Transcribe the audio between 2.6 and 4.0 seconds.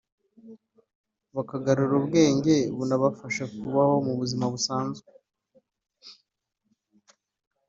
bunabafasha kubaho